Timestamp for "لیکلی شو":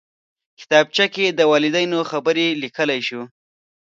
2.63-3.21